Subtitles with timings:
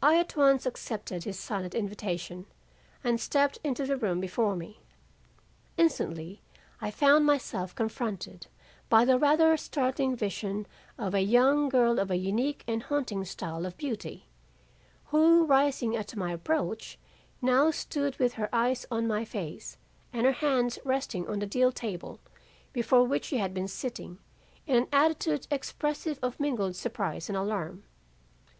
[0.00, 2.46] I at once accepted his silent invitation
[3.02, 4.78] and stepped into the room before me.
[5.76, 6.40] Instantly
[6.80, 8.46] I found myself confronted
[8.88, 13.66] by the rather startling vision of a young girl of a unique and haunting style
[13.66, 14.28] of beauty,
[15.06, 16.96] who rising at my approach
[17.42, 19.78] now stood with her eyes on my face
[20.12, 22.20] and her hands resting on the deal table
[22.72, 24.20] before which she had been sitting,
[24.68, 27.82] in an attitude expressive of mingled surprise and alarm.